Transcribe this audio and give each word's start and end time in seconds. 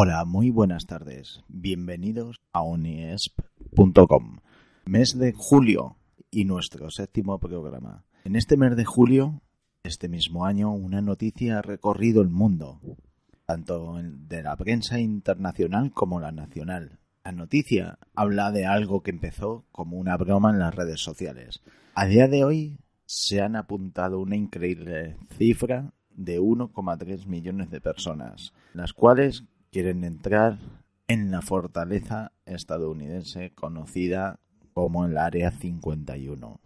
Hola, 0.00 0.24
muy 0.24 0.50
buenas 0.50 0.86
tardes. 0.86 1.42
Bienvenidos 1.48 2.40
a 2.52 2.62
oniesp.com. 2.62 4.38
Mes 4.84 5.18
de 5.18 5.32
julio 5.32 5.96
y 6.30 6.44
nuestro 6.44 6.88
séptimo 6.92 7.40
programa. 7.40 8.04
En 8.22 8.36
este 8.36 8.56
mes 8.56 8.76
de 8.76 8.84
julio, 8.84 9.42
este 9.82 10.08
mismo 10.08 10.46
año, 10.46 10.72
una 10.72 11.02
noticia 11.02 11.58
ha 11.58 11.62
recorrido 11.62 12.22
el 12.22 12.28
mundo, 12.28 12.80
tanto 13.44 13.98
de 14.00 14.40
la 14.44 14.54
prensa 14.54 15.00
internacional 15.00 15.90
como 15.90 16.20
la 16.20 16.30
nacional. 16.30 17.00
La 17.24 17.32
noticia 17.32 17.98
habla 18.14 18.52
de 18.52 18.66
algo 18.66 19.02
que 19.02 19.10
empezó 19.10 19.64
como 19.72 19.96
una 19.96 20.16
broma 20.16 20.50
en 20.50 20.60
las 20.60 20.76
redes 20.76 21.00
sociales. 21.00 21.60
A 21.96 22.06
día 22.06 22.28
de 22.28 22.44
hoy 22.44 22.78
se 23.04 23.40
han 23.40 23.56
apuntado 23.56 24.20
una 24.20 24.36
increíble 24.36 25.16
cifra 25.36 25.92
de 26.10 26.38
1,3 26.38 27.26
millones 27.26 27.68
de 27.70 27.80
personas, 27.80 28.52
las 28.74 28.92
cuales 28.92 29.42
quieren 29.70 30.04
entrar 30.04 30.58
en 31.08 31.30
la 31.30 31.42
fortaleza 31.42 32.32
estadounidense 32.46 33.52
conocida 33.54 34.38
como 34.74 35.06
el 35.06 35.18
Área 35.18 35.50
51. 35.50 36.60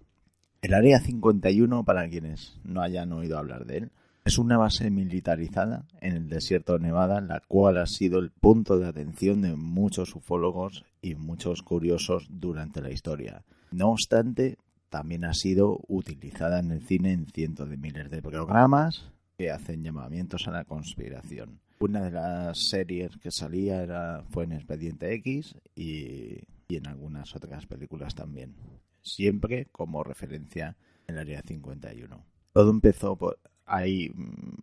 El 0.62 0.74
Área 0.74 1.00
51, 1.00 1.84
para 1.84 2.08
quienes 2.08 2.60
no 2.64 2.82
hayan 2.82 3.12
oído 3.12 3.38
hablar 3.38 3.66
de 3.66 3.78
él, 3.78 3.90
es 4.24 4.38
una 4.38 4.56
base 4.56 4.90
militarizada 4.90 5.84
en 6.00 6.12
el 6.12 6.28
desierto 6.28 6.74
de 6.74 6.80
Nevada, 6.80 7.20
la 7.20 7.40
cual 7.40 7.78
ha 7.78 7.86
sido 7.86 8.20
el 8.20 8.30
punto 8.30 8.78
de 8.78 8.86
atención 8.86 9.42
de 9.42 9.56
muchos 9.56 10.14
ufólogos 10.14 10.84
y 11.00 11.16
muchos 11.16 11.62
curiosos 11.62 12.28
durante 12.30 12.80
la 12.80 12.92
historia. 12.92 13.42
No 13.72 13.90
obstante, 13.90 14.58
también 14.90 15.24
ha 15.24 15.34
sido 15.34 15.80
utilizada 15.88 16.60
en 16.60 16.70
el 16.70 16.82
cine 16.82 17.12
en 17.12 17.26
cientos 17.26 17.68
de 17.68 17.76
miles 17.76 18.10
de 18.10 18.22
programas 18.22 19.10
que 19.36 19.50
hacen 19.50 19.82
llamamientos 19.82 20.46
a 20.46 20.52
la 20.52 20.64
conspiración. 20.64 21.58
Una 21.82 22.02
de 22.02 22.12
las 22.12 22.58
series 22.68 23.16
que 23.16 23.32
salía 23.32 23.82
era, 23.82 24.22
fue 24.30 24.44
en 24.44 24.52
Expediente 24.52 25.12
X 25.14 25.56
y, 25.74 26.38
en 26.68 26.86
algunas 26.86 27.34
otras 27.34 27.66
películas 27.66 28.14
también. 28.14 28.54
Siempre 29.00 29.66
como 29.72 30.04
referencia 30.04 30.76
en 31.08 31.16
el 31.16 31.22
Área 31.22 31.42
51. 31.42 32.24
Todo 32.52 32.70
empezó 32.70 33.16
por 33.16 33.40
ahí 33.66 34.10
mm, 34.14 34.58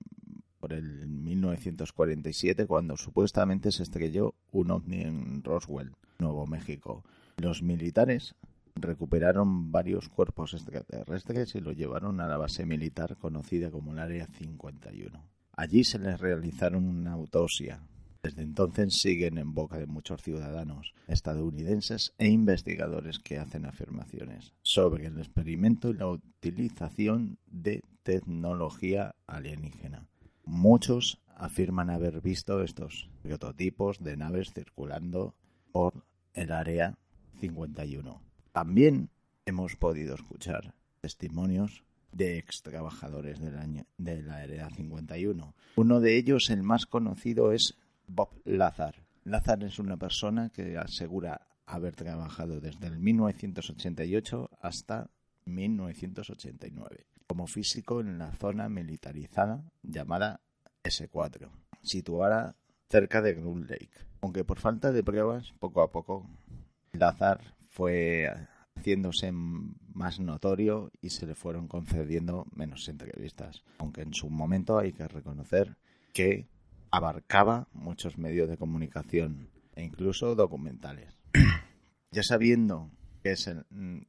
por 0.61 0.71
el 0.71 1.09
1947 1.09 2.65
cuando 2.67 2.95
supuestamente 2.95 3.73
se 3.73 3.83
estrelló 3.83 4.35
un 4.53 4.71
ovni 4.71 5.01
en 5.01 5.43
Roswell, 5.43 5.91
Nuevo 6.19 6.47
México. 6.47 7.03
Los 7.35 7.61
militares 7.61 8.33
recuperaron 8.75 9.73
varios 9.73 10.07
cuerpos 10.07 10.53
extraterrestres 10.53 11.53
y 11.55 11.59
los 11.59 11.75
llevaron 11.75 12.21
a 12.21 12.29
la 12.29 12.37
base 12.37 12.65
militar 12.65 13.17
conocida 13.17 13.71
como 13.71 13.91
el 13.91 13.99
Área 13.99 14.25
51. 14.25 15.21
Allí 15.59 15.83
se 15.83 15.99
les 15.99 16.17
realizaron 16.17 16.85
una 16.85 17.11
autopsia. 17.11 17.81
Desde 18.23 18.43
entonces 18.43 19.01
siguen 19.01 19.37
en 19.37 19.53
boca 19.53 19.77
de 19.77 19.87
muchos 19.87 20.21
ciudadanos 20.21 20.93
estadounidenses 21.05 22.13
e 22.17 22.29
investigadores 22.29 23.19
que 23.19 23.39
hacen 23.39 23.65
afirmaciones 23.65 24.53
sobre 24.61 25.07
el 25.07 25.17
experimento 25.17 25.89
y 25.89 25.95
la 25.95 26.07
utilización 26.07 27.39
de 27.45 27.83
tecnología 28.03 29.15
alienígena. 29.27 30.07
Muchos 30.45 31.19
afirman 31.35 31.89
haber 31.89 32.21
visto 32.21 32.63
estos 32.63 33.09
prototipos 33.21 34.01
de 34.01 34.15
naves 34.15 34.53
circulando 34.53 35.35
por 35.73 36.05
el 36.35 36.53
área 36.53 36.97
51. 37.41 38.21
También 38.53 39.09
hemos 39.45 39.75
podido 39.75 40.15
escuchar 40.15 40.73
testimonios 41.01 41.83
de 42.11 42.37
ex 42.37 42.61
trabajadores 42.61 43.39
del 43.39 43.57
año, 43.57 43.85
de 43.97 44.21
la 44.21 44.43
Hereda 44.43 44.69
51. 44.69 45.55
Uno 45.75 45.99
de 45.99 46.17
ellos, 46.17 46.49
el 46.49 46.63
más 46.63 46.85
conocido, 46.85 47.51
es 47.51 47.77
Bob 48.07 48.29
Lazar. 48.45 49.03
Lazar 49.23 49.63
es 49.63 49.79
una 49.79 49.97
persona 49.97 50.49
que 50.49 50.77
asegura 50.77 51.47
haber 51.65 51.95
trabajado 51.95 52.59
desde 52.59 52.87
el 52.87 52.99
1988 52.99 54.49
hasta 54.61 55.09
1989 55.45 57.05
como 57.29 57.45
físico 57.45 58.01
en 58.01 58.17
la 58.17 58.31
zona 58.37 58.69
militarizada 58.69 59.63
llamada 59.83 60.41
S4, 60.83 61.51
situada 61.83 62.55
cerca 62.89 63.21
de 63.21 63.35
Groom 63.35 63.67
Lake. 63.69 63.91
Aunque 64.21 64.43
por 64.43 64.59
falta 64.59 64.91
de 64.91 65.03
pruebas, 65.03 65.53
poco 65.59 65.83
a 65.83 65.91
poco 65.91 66.27
Lazar 66.91 67.39
fue 67.69 68.31
haciéndose 68.79 69.31
más 69.31 70.19
notorio 70.19 70.91
y 71.01 71.09
se 71.09 71.27
le 71.27 71.35
fueron 71.35 71.67
concediendo 71.67 72.47
menos 72.55 72.87
entrevistas. 72.87 73.63
Aunque 73.77 74.01
en 74.01 74.13
su 74.13 74.29
momento 74.29 74.77
hay 74.79 74.93
que 74.93 75.07
reconocer 75.07 75.77
que 76.13 76.47
abarcaba 76.89 77.67
muchos 77.73 78.17
medios 78.17 78.49
de 78.49 78.57
comunicación 78.57 79.49
e 79.75 79.83
incluso 79.83 80.33
documentales. 80.33 81.19
ya 82.11 82.23
sabiendo 82.23 82.89
que 83.21 83.31
es 83.31 83.51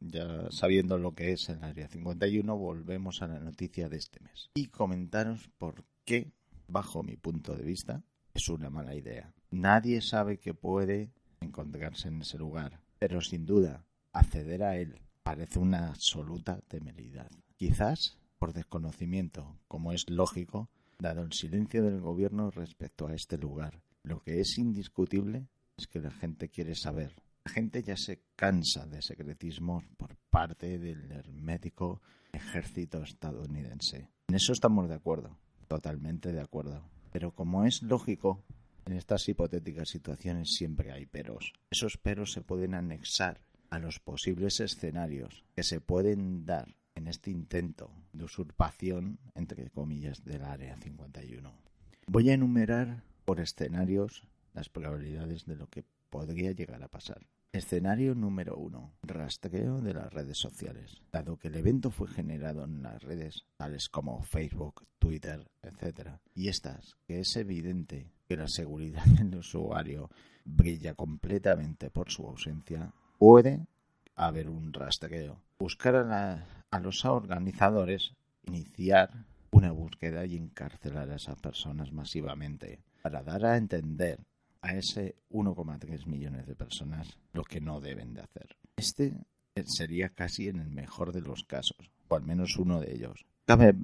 ya 0.01 0.51
sabiendo 0.51 0.97
lo 0.97 1.15
que 1.15 1.33
es 1.33 1.49
el 1.49 1.65
área 1.65 1.89
51, 1.89 2.57
volvemos 2.57 3.23
a 3.23 3.27
la 3.27 3.41
noticia 3.41 3.89
de 3.89 3.97
este 3.97 4.21
mes 4.21 4.51
y 4.55 4.67
comentaros 4.67 5.51
por 5.59 5.85
qué, 6.05 6.31
bajo 6.69 7.03
mi 7.03 7.17
punto 7.17 7.57
de 7.57 7.65
vista, 7.65 8.05
es 8.35 8.49
una 8.49 8.71
mala 8.71 8.95
idea. 8.95 9.35
Nadie 9.51 10.01
sabe 10.01 10.39
que 10.39 10.55
puede 10.55 11.11
encontrarse 11.41 12.07
en 12.07 12.21
ese 12.21 12.39
lugar, 12.39 12.81
pero 13.01 13.21
sin 13.21 13.47
duda 13.47 13.85
acceder 14.13 14.63
a 14.63 14.77
él 14.77 15.01
parece 15.23 15.59
una 15.59 15.89
absoluta 15.89 16.61
temeridad. 16.69 17.31
Quizás 17.57 18.19
por 18.39 18.53
desconocimiento, 18.53 19.59
como 19.69 19.93
es 19.93 20.09
lógico, 20.09 20.71
dado 20.99 21.23
el 21.23 21.33
silencio 21.33 21.83
del 21.85 22.01
gobierno 22.01 22.51
respecto 22.51 23.07
a 23.07 23.15
este 23.15 23.37
lugar. 23.39 23.83
Lo 24.03 24.21
que 24.21 24.41
es 24.41 24.59
indiscutible 24.59 25.47
es 25.77 25.87
que 25.87 26.01
la 26.01 26.11
gente 26.11 26.49
quiere 26.49 26.75
saber. 26.75 27.15
La 27.45 27.53
gente 27.53 27.83
ya 27.83 27.97
se 27.97 28.23
cansa 28.37 28.87
de 28.87 29.03
secretismo 29.03 29.83
por 29.97 30.17
parte 30.31 30.79
del 30.79 31.11
hermético 31.11 32.01
ejército 32.33 33.03
estadounidense. 33.03 34.09
En 34.29 34.35
eso 34.35 34.53
estamos 34.53 34.89
de 34.89 34.95
acuerdo, 34.95 35.39
totalmente 35.69 36.33
de 36.33 36.41
acuerdo. 36.41 36.83
Pero 37.13 37.35
como 37.35 37.65
es 37.65 37.83
lógico, 37.83 38.43
en 38.87 38.95
estas 38.95 39.29
hipotéticas 39.29 39.89
situaciones 39.89 40.55
siempre 40.55 40.93
hay 40.93 41.07
peros. 41.07 41.53
Esos 41.71 41.97
peros 41.97 42.33
se 42.33 42.41
pueden 42.41 42.75
anexar 42.75 43.41
a 43.71 43.79
los 43.79 44.01
posibles 44.01 44.61
escenarios 44.61 45.45
que 45.55 45.63
se 45.63 45.81
pueden 45.81 46.45
dar 46.45 46.77
en 46.95 47.09
este 47.09 47.31
intento 47.31 47.91
de 48.13 48.25
usurpación, 48.25 49.19
entre 49.35 49.71
comillas, 49.71 50.25
del 50.25 50.43
Área 50.43 50.77
51. 50.77 51.53
Voy 52.07 52.31
a 52.31 52.35
enumerar 52.35 53.05
por 53.25 53.41
escenarios 53.41 54.27
las 54.53 54.69
probabilidades 54.69 55.47
de 55.47 55.57
lo 55.57 55.69
que 55.69 55.85
podría 56.11 56.53
llegar 56.53 56.83
a 56.83 56.89
pasar. 56.89 57.27
Escenario 57.53 58.15
número 58.15 58.57
uno. 58.57 58.93
Rastreo 59.03 59.81
de 59.81 59.95
las 59.95 60.13
redes 60.13 60.39
sociales. 60.39 61.03
Dado 61.11 61.37
que 61.37 61.49
el 61.49 61.57
evento 61.57 61.91
fue 61.91 62.07
generado 62.07 62.65
en 62.65 62.83
las 62.83 63.03
redes 63.03 63.45
tales 63.57 63.89
como 63.89 64.23
Facebook, 64.23 64.87
Twitter, 64.99 65.51
etc. 65.63 66.11
Y 66.35 66.49
estas, 66.49 66.97
que 67.07 67.21
es 67.21 67.37
evidente 67.37 68.13
que 68.29 68.37
la 68.37 68.47
seguridad 68.47 69.05
del 69.05 69.35
usuario 69.35 70.11
brilla 70.45 70.95
completamente 70.95 71.91
por 71.91 72.11
su 72.11 72.27
ausencia, 72.27 72.93
puede 73.21 73.67
haber 74.17 74.49
un 74.49 74.73
rastreo. 74.73 75.43
Buscar 75.59 75.95
a, 75.95 76.81
los 76.81 77.05
organizadores, 77.05 78.15
iniciar 78.47 79.11
una 79.51 79.73
búsqueda 79.73 80.25
y 80.25 80.37
encarcelar 80.37 81.11
a 81.11 81.17
esas 81.17 81.39
personas 81.39 81.93
masivamente 81.93 82.81
para 83.03 83.23
dar 83.23 83.45
a 83.45 83.59
entender 83.59 84.21
a 84.63 84.75
ese 84.75 85.17
1,3 85.31 86.07
millones 86.07 86.47
de 86.47 86.55
personas 86.55 87.19
lo 87.35 87.45
que 87.45 87.61
no 87.61 87.83
deben 87.83 88.15
de 88.15 88.23
hacer. 88.23 88.57
Este 88.77 89.13
sería 89.67 90.09
casi 90.09 90.49
en 90.49 90.59
el 90.59 90.71
mejor 90.71 91.13
de 91.13 91.21
los 91.21 91.45
casos, 91.45 91.91
o 92.09 92.17
al 92.17 92.23
menos 92.23 92.57
uno 92.57 92.81
de 92.81 92.95
ellos. 92.95 93.27
Cabe, 93.45 93.75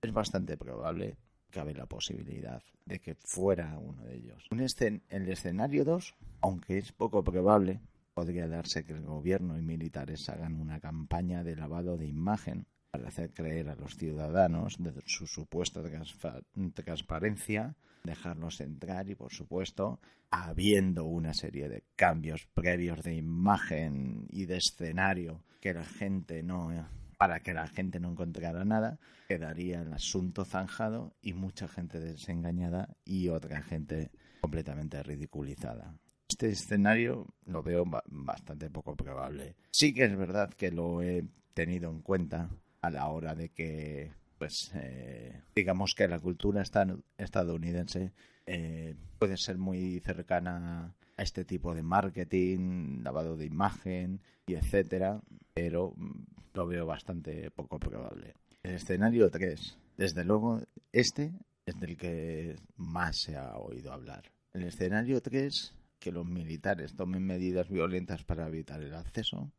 es 0.00 0.12
bastante 0.12 0.56
probable, 0.56 1.16
cabe 1.50 1.74
la 1.74 1.86
posibilidad 1.86 2.62
de 2.84 3.00
que 3.00 3.16
fuera 3.16 3.76
uno 3.78 4.04
de 4.04 4.14
ellos. 4.14 4.46
Un 4.52 4.60
el 4.60 5.28
escenario 5.28 5.84
2, 5.84 6.14
aunque 6.42 6.78
es 6.78 6.92
poco 6.92 7.24
probable, 7.24 7.80
podría 8.14 8.48
darse 8.48 8.84
que 8.84 8.92
el 8.92 9.02
gobierno 9.02 9.58
y 9.58 9.62
militares 9.62 10.28
hagan 10.28 10.60
una 10.60 10.80
campaña 10.80 11.44
de 11.44 11.56
lavado 11.56 11.96
de 11.96 12.06
imagen 12.06 12.66
para 12.90 13.08
hacer 13.08 13.32
creer 13.32 13.68
a 13.68 13.76
los 13.76 13.96
ciudadanos 13.96 14.76
de 14.78 14.92
su 15.06 15.26
supuesta 15.26 15.80
transparencia, 16.74 17.76
dejarlos 18.02 18.60
entrar 18.60 19.08
y, 19.08 19.14
por 19.14 19.32
supuesto, 19.32 20.00
habiendo 20.30 21.04
una 21.04 21.32
serie 21.34 21.68
de 21.68 21.84
cambios 21.96 22.46
previos 22.52 23.02
de 23.02 23.14
imagen 23.14 24.26
y 24.28 24.46
de 24.46 24.56
escenario 24.56 25.44
que 25.60 25.72
la 25.74 25.84
gente 25.84 26.42
no 26.42 26.70
para 27.16 27.40
que 27.40 27.52
la 27.52 27.66
gente 27.66 28.00
no 28.00 28.12
encontrara 28.12 28.64
nada, 28.64 28.98
quedaría 29.28 29.82
el 29.82 29.92
asunto 29.92 30.46
zanjado 30.46 31.14
y 31.20 31.34
mucha 31.34 31.68
gente 31.68 32.00
desengañada 32.00 32.96
y 33.04 33.28
otra 33.28 33.60
gente 33.60 34.10
completamente 34.40 35.02
ridiculizada 35.02 35.94
este 36.30 36.48
escenario 36.48 37.26
lo 37.46 37.62
veo 37.62 37.84
bastante 38.06 38.70
poco 38.70 38.94
probable. 38.94 39.56
Sí 39.72 39.92
que 39.92 40.04
es 40.04 40.16
verdad 40.16 40.48
que 40.54 40.70
lo 40.70 41.02
he 41.02 41.24
tenido 41.54 41.90
en 41.90 42.02
cuenta 42.02 42.48
a 42.80 42.90
la 42.90 43.08
hora 43.08 43.34
de 43.34 43.48
que 43.48 44.12
pues 44.38 44.70
eh, 44.74 45.42
digamos 45.54 45.94
que 45.94 46.08
la 46.08 46.20
cultura 46.20 46.62
estadounidense 47.18 48.12
eh, 48.46 48.94
puede 49.18 49.36
ser 49.36 49.58
muy 49.58 50.00
cercana 50.00 50.94
a 51.16 51.22
este 51.22 51.44
tipo 51.44 51.74
de 51.74 51.82
marketing, 51.82 53.02
lavado 53.02 53.36
de 53.36 53.46
imagen 53.46 54.20
y 54.46 54.54
etcétera, 54.54 55.20
pero 55.52 55.92
mm, 55.96 56.24
lo 56.54 56.66
veo 56.66 56.86
bastante 56.86 57.50
poco 57.50 57.78
probable. 57.78 58.34
El 58.62 58.76
escenario 58.76 59.30
3, 59.30 59.78
desde 59.98 60.24
luego, 60.24 60.62
este 60.92 61.32
es 61.66 61.78
del 61.78 61.96
que 61.96 62.56
más 62.76 63.16
se 63.18 63.36
ha 63.36 63.56
oído 63.58 63.92
hablar. 63.92 64.22
El 64.54 64.62
escenario 64.62 65.20
3, 65.20 65.74
que 66.00 66.10
los 66.10 66.26
militares 66.26 66.96
tomen 66.96 67.24
medidas 67.24 67.68
violentas 67.68 68.24
para 68.24 68.48
evitar 68.48 68.82
el 68.82 68.94
acceso. 68.94 69.52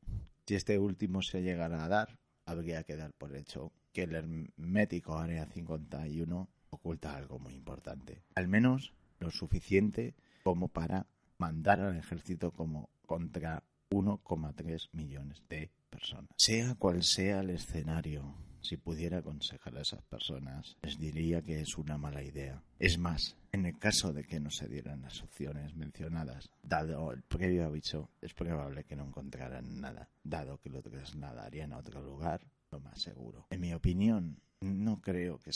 Si 0.45 0.55
este 0.55 0.77
último 0.79 1.21
se 1.21 1.41
llegara 1.41 1.85
a 1.85 1.87
dar, 1.87 2.19
habría 2.45 2.83
que 2.83 2.97
dar 2.97 3.13
por 3.13 3.35
hecho 3.35 3.71
que 3.93 4.03
el 4.03 4.15
hermético 4.15 5.17
Área 5.17 5.45
51 5.45 6.49
oculta 6.71 7.15
algo 7.15 7.39
muy 7.39 7.53
importante. 7.53 8.23
Al 8.35 8.47
menos 8.47 8.93
lo 9.19 9.29
suficiente 9.31 10.15
como 10.43 10.67
para 10.67 11.07
mandar 11.37 11.79
al 11.79 11.97
ejército 11.97 12.51
como 12.51 12.89
contra 13.05 13.63
1,3 13.91 14.89
millones 14.93 15.43
de 15.47 15.69
personas. 15.89 16.29
Sea 16.37 16.75
cual 16.75 17.03
sea 17.03 17.41
el 17.41 17.51
escenario, 17.51 18.33
si 18.61 18.77
pudiera 18.77 19.19
aconsejar 19.19 19.77
a 19.77 19.81
esas 19.81 20.03
personas, 20.03 20.77
les 20.81 20.97
diría 20.97 21.41
que 21.41 21.61
es 21.61 21.77
una 21.77 21.97
mala 21.97 22.23
idea. 22.23 22.61
Es 22.79 22.97
más, 22.97 23.35
en 23.51 23.65
el 23.65 23.77
caso 23.77 24.13
de 24.13 24.23
que 24.23 24.39
no 24.39 24.49
se 24.49 24.67
dieran 24.67 25.01
las 25.01 25.21
opciones 25.21 25.75
mencionadas, 25.75 26.49
dado 26.63 27.11
el 27.11 27.21
previo 27.23 27.65
aviso, 27.65 28.09
es 28.21 28.33
probable 28.33 28.83
que 28.83 28.95
no 28.95 29.05
encontraran 29.05 29.79
nada, 29.79 30.09
dado 30.23 30.59
que 30.59 30.69
lo 30.69 30.81
trasladarían 30.81 31.73
a 31.73 31.79
otro 31.79 32.01
lugar, 32.01 32.41
lo 32.71 32.79
más 32.79 33.01
seguro. 33.01 33.47
En 33.49 33.61
mi 33.61 33.73
opinión, 33.73 34.39
no 34.61 35.01
creo 35.01 35.39
que 35.39 35.51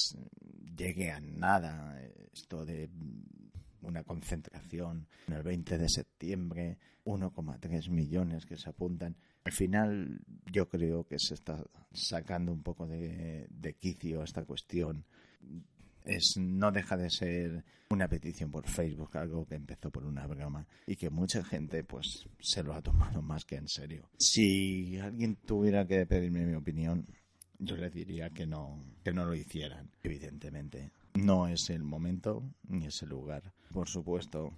llegue 0.76 1.12
a 1.12 1.20
nada 1.20 2.02
esto 2.34 2.66
de 2.66 2.90
una 3.86 4.04
concentración 4.04 5.08
en 5.28 5.34
el 5.34 5.44
20 5.44 5.78
de 5.78 5.90
septiembre, 5.90 6.78
1,3 7.06 7.90
millones 7.90 8.46
que 8.46 8.58
se 8.58 8.70
apuntan. 8.70 9.16
Al 9.44 9.52
final 9.52 10.20
yo 10.52 10.68
creo 10.68 11.06
que 11.06 11.20
se 11.20 11.36
está 11.36 11.64
sacando 11.94 12.52
un 12.52 12.64
poco 12.64 12.88
de, 12.88 13.48
de 13.50 13.74
quicio 13.76 14.24
esta 14.24 14.44
cuestión. 14.44 15.06
Es, 16.04 16.36
no 16.38 16.72
deja 16.72 16.98
de 16.98 17.10
ser 17.10 17.64
una 17.90 18.08
petición 18.08 18.52
por 18.52 18.68
Facebook, 18.68 19.18
algo 19.18 19.46
que 19.46 19.56
empezó 19.56 19.92
por 19.92 20.06
una 20.06 20.26
broma 20.28 20.68
y 20.86 20.96
que 20.96 21.10
mucha 21.10 21.44
gente 21.44 21.84
pues 21.84 22.28
se 22.40 22.64
lo 22.64 22.74
ha 22.74 22.82
tomado 22.82 23.22
más 23.22 23.46
que 23.46 23.56
en 23.56 23.68
serio. 23.68 24.10
Si 24.18 24.98
alguien 24.98 25.36
tuviera 25.36 25.86
que 25.86 26.06
pedirme 26.06 26.46
mi 26.46 26.56
opinión, 26.56 27.06
yo 27.60 27.76
le 27.78 27.90
diría 27.90 28.30
que 28.30 28.46
no, 28.46 28.84
que 29.04 29.12
no 29.12 29.26
lo 29.26 29.36
hicieran, 29.36 29.90
evidentemente. 30.04 30.92
No 31.16 31.48
es 31.48 31.70
el 31.70 31.84
momento 31.84 32.44
ni 32.68 32.88
es 32.88 33.02
el 33.02 33.10
lugar. 33.10 33.54
Por 33.72 33.88
supuesto, 33.88 34.52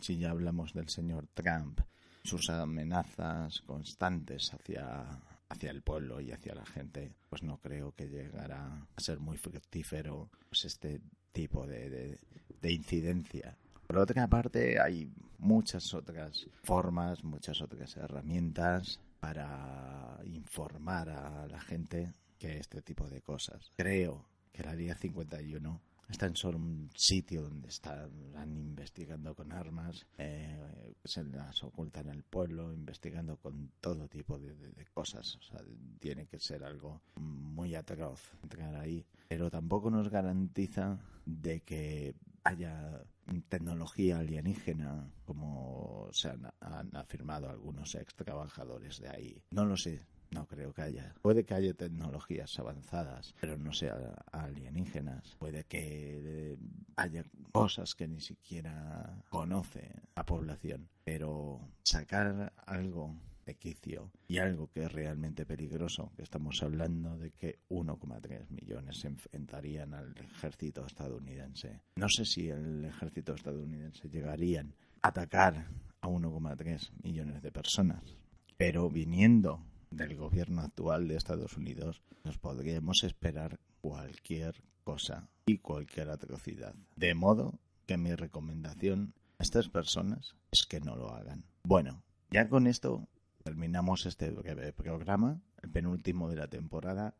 si 0.00 0.16
ya 0.16 0.30
hablamos 0.30 0.72
del 0.72 0.88
señor 0.88 1.28
Trump, 1.34 1.80
sus 2.24 2.48
amenazas 2.48 3.60
constantes 3.62 4.52
hacia, 4.54 5.20
hacia 5.50 5.70
el 5.70 5.82
pueblo 5.82 6.20
y 6.20 6.32
hacia 6.32 6.54
la 6.54 6.64
gente, 6.64 7.12
pues 7.28 7.42
no 7.42 7.58
creo 7.58 7.92
que 7.92 8.08
llegara 8.08 8.86
a 8.96 9.00
ser 9.00 9.20
muy 9.20 9.36
fructífero 9.36 10.30
pues 10.48 10.64
este 10.64 11.02
tipo 11.32 11.66
de, 11.66 12.18
de 12.60 12.72
incidencia. 12.72 13.58
Por 13.86 13.98
otra 13.98 14.26
parte, 14.28 14.80
hay 14.80 15.12
muchas 15.36 15.92
otras 15.92 16.46
formas, 16.62 17.22
muchas 17.22 17.60
otras 17.60 17.96
herramientas 17.98 18.98
para 19.20 20.18
informar 20.24 21.10
a 21.10 21.46
la 21.48 21.60
gente 21.60 22.14
que 22.38 22.58
este 22.58 22.80
tipo 22.80 23.08
de 23.08 23.20
cosas. 23.20 23.72
Creo 23.76 24.26
que 24.52 24.62
la 24.62 24.70
Área 24.70 24.94
51 24.94 25.87
está 26.08 26.26
en 26.26 26.36
solo 26.36 26.58
un 26.58 26.90
sitio 26.94 27.42
donde 27.42 27.68
están 27.68 28.10
investigando 28.56 29.34
con 29.34 29.52
armas, 29.52 30.06
eh, 30.16 30.94
se 31.04 31.24
las 31.24 31.62
ocultan 31.62 32.08
en 32.08 32.14
el 32.14 32.22
pueblo, 32.22 32.72
investigando 32.72 33.36
con 33.36 33.72
todo 33.80 34.08
tipo 34.08 34.38
de, 34.38 34.56
cosas. 34.92 35.36
O 35.36 35.42
sea, 35.42 35.60
tiene 35.98 36.26
que 36.26 36.40
ser 36.40 36.64
algo 36.64 37.02
muy 37.16 37.74
atroz 37.74 38.32
entrar 38.42 38.74
ahí. 38.76 39.06
Pero 39.28 39.50
tampoco 39.50 39.90
nos 39.90 40.08
garantiza 40.08 40.98
de 41.24 41.60
que 41.60 42.14
haya 42.44 43.04
tecnología 43.48 44.18
alienígena, 44.18 45.10
como 45.26 46.08
se 46.12 46.30
han, 46.30 46.50
han 46.60 46.96
afirmado 46.96 47.50
algunos 47.50 47.94
ex 47.94 48.14
trabajadores 48.14 49.00
de 49.00 49.08
ahí. 49.08 49.42
No 49.50 49.66
lo 49.66 49.76
sé, 49.76 50.00
no 50.30 50.46
creo 50.46 50.72
que 50.72 50.82
haya. 50.82 51.14
Puede 51.22 51.44
que 51.44 51.54
haya 51.54 51.74
tecnologías 51.74 52.58
avanzadas, 52.58 53.34
pero 53.40 53.56
no 53.56 53.72
sea 53.72 53.96
alienígenas. 54.32 55.36
Puede 55.38 55.64
que 55.64 56.52
eh, 56.52 56.56
haya 56.96 57.24
cosas 57.52 57.94
que 57.94 58.08
ni 58.08 58.20
siquiera 58.20 59.22
conoce 59.28 59.90
la 60.16 60.24
población. 60.24 60.88
Pero 61.04 61.60
sacar 61.82 62.52
algo 62.66 63.16
de 63.48 63.54
quicio 63.54 64.12
y 64.26 64.38
algo 64.38 64.70
que 64.70 64.84
es 64.84 64.92
realmente 64.92 65.46
peligroso, 65.46 66.12
que 66.16 66.22
estamos 66.22 66.62
hablando 66.62 67.16
de 67.16 67.30
que 67.30 67.60
1,3 67.70 68.50
millones 68.50 68.98
se 68.98 69.08
enfrentarían 69.08 69.94
al 69.94 70.14
ejército 70.18 70.84
estadounidense. 70.84 71.80
No 71.96 72.10
sé 72.10 72.26
si 72.26 72.50
el 72.50 72.84
ejército 72.84 73.32
estadounidense 73.32 74.10
llegarían 74.10 74.74
a 75.00 75.08
atacar 75.08 75.66
a 76.02 76.08
1,3 76.08 76.90
millones 77.02 77.40
de 77.40 77.50
personas, 77.50 78.18
pero 78.58 78.90
viniendo 78.90 79.64
del 79.90 80.16
gobierno 80.16 80.62
actual 80.62 81.08
de 81.08 81.16
Estados 81.16 81.56
Unidos, 81.56 82.02
nos 82.24 82.38
podríamos 82.38 83.04
esperar 83.04 83.58
cualquier 83.80 84.62
cosa 84.84 85.28
y 85.46 85.58
cualquier 85.58 86.10
atrocidad. 86.10 86.74
De 86.96 87.14
modo 87.14 87.58
que 87.86 87.96
mi 87.96 88.14
recomendación 88.14 89.14
a 89.38 89.42
estas 89.42 89.68
personas 89.68 90.36
es 90.50 90.66
que 90.66 90.80
no 90.80 90.96
lo 90.96 91.10
hagan. 91.10 91.44
Bueno, 91.62 92.02
ya 92.30 92.48
con 92.48 92.66
esto 92.66 93.08
terminamos 93.42 94.06
este 94.06 94.30
breve 94.30 94.72
programa, 94.72 95.40
el 95.62 95.70
penúltimo 95.70 96.28
de 96.28 96.36
la 96.36 96.48
temporada. 96.48 97.14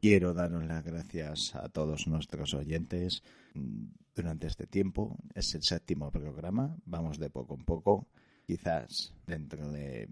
Quiero 0.00 0.34
daros 0.34 0.64
las 0.64 0.84
gracias 0.84 1.54
a 1.54 1.68
todos 1.68 2.06
nuestros 2.06 2.54
oyentes 2.54 3.22
durante 4.14 4.46
este 4.46 4.66
tiempo. 4.66 5.16
Es 5.34 5.54
el 5.54 5.62
séptimo 5.62 6.10
programa, 6.10 6.76
vamos 6.84 7.18
de 7.18 7.30
poco 7.30 7.54
en 7.54 7.64
poco 7.64 8.08
quizás 8.46 9.12
dentro 9.26 9.70
de, 9.70 10.08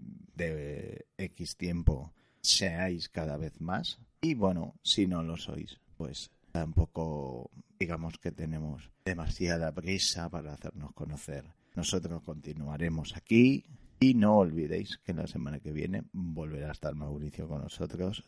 X 1.17 1.55
tiempo 1.55 2.13
seáis 2.41 3.09
cada 3.09 3.37
vez 3.37 3.61
más. 3.61 3.99
Y 4.21 4.33
bueno, 4.33 4.75
si 4.83 5.07
no 5.07 5.23
lo 5.23 5.37
sois, 5.37 5.79
pues 5.97 6.31
tampoco 6.51 7.49
digamos 7.79 8.17
que 8.17 8.31
tenemos 8.31 8.89
demasiada 9.05 9.71
prisa 9.71 10.29
para 10.29 10.53
hacernos 10.53 10.93
conocer. 10.93 11.45
Nosotros 11.75 12.21
continuaremos 12.23 13.15
aquí 13.15 13.65
y 13.99 14.13
no 14.13 14.37
olvidéis 14.37 14.97
que 14.97 15.13
la 15.13 15.27
semana 15.27 15.59
que 15.59 15.71
viene 15.71 16.03
volverá 16.11 16.69
a 16.69 16.73
estar 16.73 16.95
Mauricio 16.95 17.47
con 17.47 17.61
nosotros, 17.61 18.23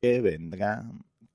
que 0.00 0.20
vendrá 0.20 0.84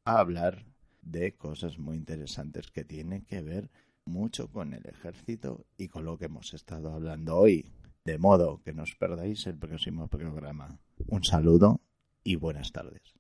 a 0.05 0.19
hablar 0.19 0.65
de 1.01 1.33
cosas 1.35 1.79
muy 1.79 1.97
interesantes 1.97 2.71
que 2.71 2.83
tienen 2.83 3.21
que 3.21 3.41
ver 3.41 3.69
mucho 4.05 4.49
con 4.49 4.73
el 4.73 4.85
ejército 4.85 5.65
y 5.77 5.87
con 5.87 6.05
lo 6.05 6.17
que 6.17 6.25
hemos 6.25 6.53
estado 6.53 6.91
hablando 6.91 7.37
hoy. 7.37 7.71
De 8.05 8.17
modo 8.17 8.61
que 8.63 8.73
no 8.73 8.83
os 8.83 8.95
perdáis 8.95 9.45
el 9.47 9.57
próximo 9.57 10.07
programa. 10.07 10.79
Un 11.07 11.23
saludo 11.23 11.81
y 12.23 12.35
buenas 12.35 12.71
tardes. 12.71 13.18